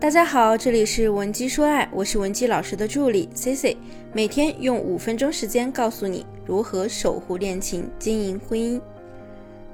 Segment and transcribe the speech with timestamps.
[0.00, 3.76] 大家好，这里是文姬说爱，我是文姬老师的助理 C C，
[4.14, 8.80] 每天用五分钟时间告诉你如何守护恋情、经营婚姻。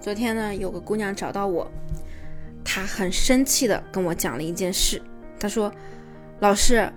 [0.01, 1.71] 昨天呢，有个姑娘找到我，
[2.65, 5.01] 她很生气的跟我讲了一件事。
[5.39, 5.73] 她说
[6.41, 6.93] ：“老师，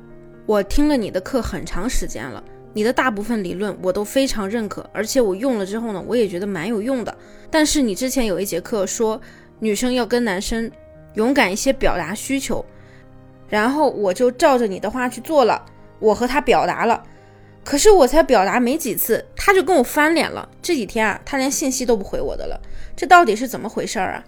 [0.48, 2.43] 我听了你的课很长时间了，
[2.73, 7.16] 你的大部分理论我都非常认可，而且我用了之后呢，我也觉得蛮有用的。
[7.52, 9.21] 但是你之前有一节课说，
[9.59, 10.70] 女生要跟男生
[11.14, 12.66] 勇敢一些表达需求。”
[13.50, 15.65] 然后我就照着你的话去做了，
[16.00, 17.04] 我和他表达了，
[17.65, 20.47] 可是我才表达没几次，他就跟我翻脸了。
[20.61, 22.59] 这几天啊，他连信息都不回我的了，
[22.96, 24.23] 这到底是怎么回事儿啊？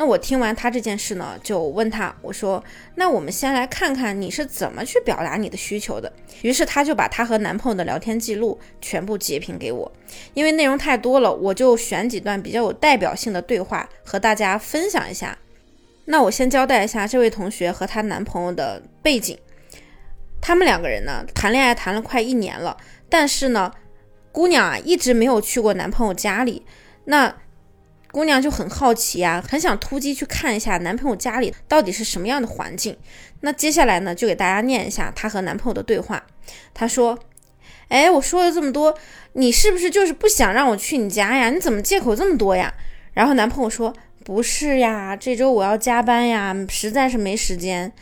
[0.00, 2.62] 那我听完他这件事呢，就问他，我说，
[2.94, 6.12] 那我们先来看看你是怎么去表达你的需求的。
[6.42, 9.90] 于是他就把他和男朋友的聊天记录全部截屏给我，
[10.34, 15.36] 因为内容太多了，我就选几段比较有代表性的对话和大家分享一下。
[16.10, 19.38] 那我先交代一下这位同学和她男朋友的背景。
[20.40, 22.74] 他们两个人呢，谈恋爱谈了快一年了，
[23.10, 23.70] 但是呢，
[24.32, 26.64] 姑娘啊一直没有去过男朋友家里。
[27.04, 27.34] 那
[28.10, 32.96] 姑娘就很好奇啊，很想突击去看一下男朋友家里到底是什么样的环境。
[33.40, 36.24] 那接下来呢，就给大家念一下她和男朋友的对话。
[36.72, 37.18] 她说
[37.88, 38.96] ：“哎，我说了这么多，
[39.34, 41.50] 你是不是就是不想让我去你家呀？
[41.50, 42.72] 你怎么借口这么多呀？”
[43.12, 43.92] 然后男朋友说。
[44.24, 47.92] 不是呀，这周我要加班呀，实在是没时间。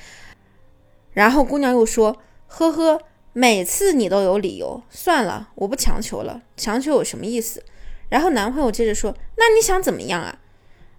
[1.13, 2.17] 然后姑娘又说
[2.49, 3.01] ：“呵呵，
[3.33, 7.63] 每次你都有理由，算了，我不强求了，强求有什么意思？”
[8.11, 10.39] 然后男朋友接着说：“那你想怎么样啊？”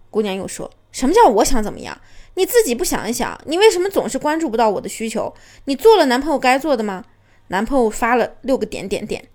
[0.09, 1.99] 姑娘又说：“什么叫我想怎么样？
[2.35, 5.33] 你自己不想一想，你为什么总是关注不到我的需求？
[5.65, 7.03] 你做了男朋友该做的吗？”
[7.49, 9.27] 男朋友发了六个点点点。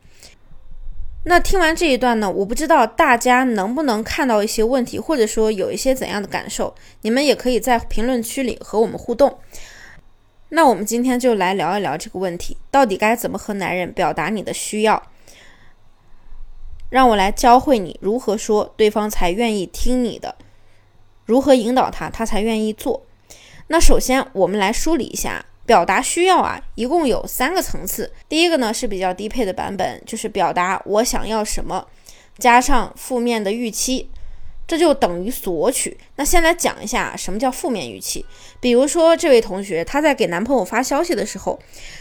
[1.25, 9.39] 那听完这一段呢，我不知道大家能不能看到一些问题，或者说有一些怎样的感受，你们也可以在评论区里和我们互动。
[10.49, 15.03] 那我们今天就来聊一聊这个问题，到底该怎么和男人表达你的需要？
[16.91, 20.35] 让我来教会你如何说，对方才愿意听你的；
[21.25, 23.07] 如何引导他，他才愿意做。
[23.69, 25.47] 那首先，我们来梳理一下。
[25.65, 28.13] 表达需要啊，一共有三个层次。
[28.29, 31.87] 第一个呢是比较低配的版本，就是表达我想要什么，
[32.39, 34.09] 加上负面的预期，
[34.67, 35.97] 这就等于索取。
[36.17, 38.25] 那先来讲一下什么叫负面预期。
[38.61, 41.59] 比如说这位同学，她在给男朋友发消息的时候，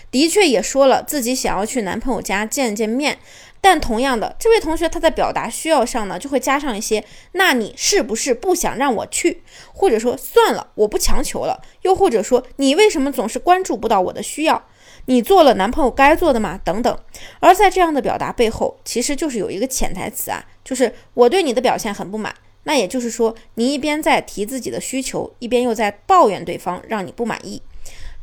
[0.10, 3.20] 的确也说了自己想要去男朋友家见见面。
[3.64, 14.64] 但同样的，这位同学他在表达需要上呢，就会加上一些“那你是不是不想让我去？”或者说“算了，我不强求了。”又或者说“你为什么总是关注不到我的需要？
[15.06, 16.98] 你做了男朋友该做的吗？”等等。
[17.40, 22.34] 而在这样的表达背后，其实就是有一个潜台词啊，就是我对你的表现很不满。
[22.64, 27.62] 那也就是说，你一边在提自己的需求，一边又在抱怨对方让你不满意。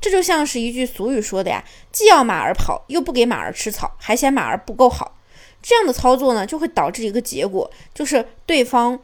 [0.00, 5.14] 这就像是一句俗语说的呀：“既要马儿跑，又不给马儿吃草，还嫌马儿不够好。”
[5.62, 8.98] 这样的操作呢，就会导致一个结果，就是对方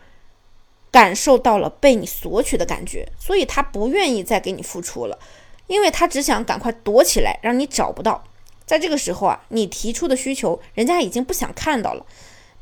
[0.91, 5.19] 感受到了被你索取的感觉，所以他不愿意再给你付出了，
[5.67, 8.23] 因为他只想赶快躲起来，让你找不到。
[8.65, 12.07] 在这个时候啊，你提出的需求，人家已经不想看到了，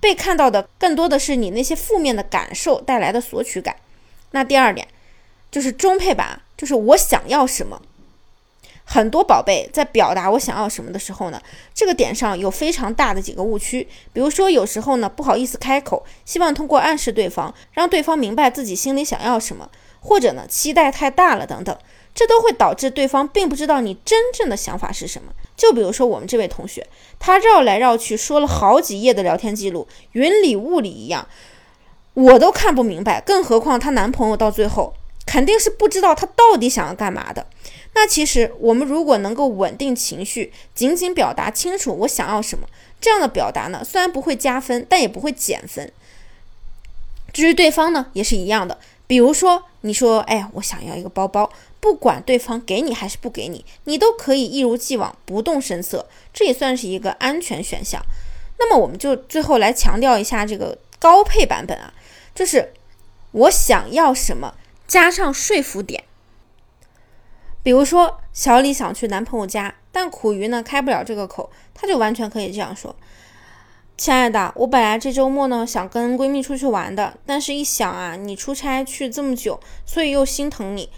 [0.00, 3.76] 被看到的更多的是你那些负面的感受带来的索取感。
[4.32, 4.88] 那第二点
[5.50, 7.80] 就是中配版，就是我想要什么。
[8.84, 11.40] 很多宝贝在表达我想要什么的时候呢，
[11.72, 13.86] 这个点上有非常大的几个误区。
[14.12, 19.70] 比如说，有时候呢不好意思开口，希望通过暗示对方，让对方明白自己心里想要什么，
[20.00, 21.76] 或者呢期待太大了等等，
[22.14, 25.32] 这都会导致对方并不知道你真正的想法是什么。
[25.56, 26.86] 就比如说我们这位同学，
[27.18, 31.28] 他绕来绕去说了好几页的聊天记录，云里雾里一样，
[32.14, 34.92] 我都看不明白，更何况她男朋友到最后
[35.26, 37.46] 肯定是不知道他到底想要干嘛的。
[37.94, 42.66] 那其实我们如果能够稳定情绪，仅仅表达清楚我想要什么，
[43.00, 45.92] 这样的表达呢，虽然不会加分，但也不会减分。
[47.32, 48.78] 至于对方呢，也是一样的。
[49.06, 51.50] 比如说，你说，哎呀，我想要一个包包，
[51.80, 58.02] 不管对方给你还是不给你，你都可以一如既往不动声色，这也算是一个安全选项。
[58.58, 61.92] 那么，我们就最后来强调一下这个高配版本啊，
[62.34, 62.72] 就是
[63.32, 64.54] 我想要什么，
[64.92, 66.04] 加上说服点。
[67.62, 72.94] 比如说，小李想去男朋友家，但苦于呢开不了这个口，他就完全可以这样说
[73.96, 80.90] ：“亲爱的，我本来这周末呢想跟闺蜜出去玩的，但是一想啊，你出差去这么久，所以又心疼你，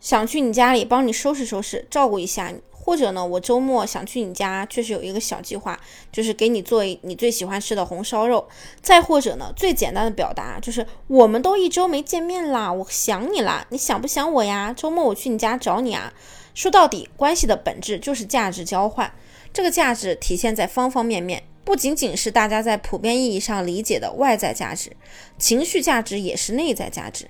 [0.00, 5.78] 想去你家里帮你收拾收拾，照顾一下你。”或者呢，我周末想去你家，确实有一个小计划，
[6.10, 8.48] 就是给你做你最喜欢吃的红烧肉。
[8.80, 14.72] 再或者呢，最简单的表达就是我们都一周没见面啦，我想你啦，你想不想我呀？
[14.74, 16.10] 周末我去你家找你啊。
[16.54, 19.12] 说到底，关系的本质就是价值交换，
[19.52, 24.90] 这个价值体现在方方面面，不仅仅是大家在普遍意义上理解的外在价值，
[25.36, 27.28] 情绪价值也是内在价值，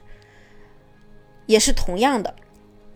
[1.47, 2.37] 也是同样的。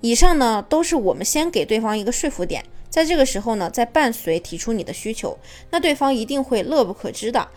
[0.02, 5.38] 以上呢都是我们先给对方一个说服点，在这个时候呢，再伴随提出你的需求，
[5.70, 7.48] 那对方一定会乐不可支的，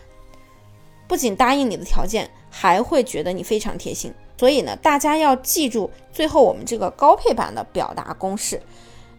[1.07, 4.13] 不仅答应你的条件，还会觉得你非常贴心。
[4.37, 8.61] 所以呢，大家要记住最后我们这个高配版的表达公式：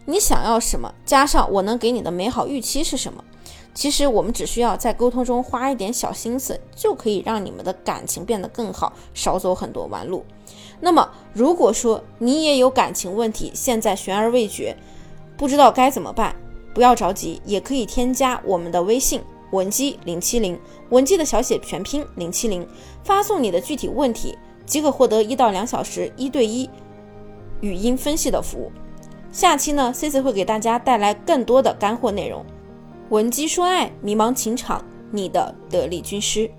[0.05, 3.23] 你想要什么，加上我能给你的美好预期是什么。
[3.77, 10.25] 其实我们只需要在沟通中花一点小心思，就可以让你们的感情变得更好，少走很多弯路。
[10.79, 14.75] 那么，如果说你也有感情问题，现在悬而未决，
[15.37, 16.35] 不知道该怎么办，
[16.73, 19.21] 不要着急，也可以添加我们的微信
[19.51, 20.59] 文姬零七零，
[20.89, 22.67] 文姬的小写全拼零七零，
[23.03, 24.35] 发送你的具体问题，
[24.65, 26.67] 即可获得一到两小时一对一
[27.61, 28.71] 语音分析的服务。
[29.31, 32.43] 下期呢，C C 会给大家带来更多的干货内容。
[33.09, 36.51] 闻鸡说爱，迷茫情场，你的得力军师。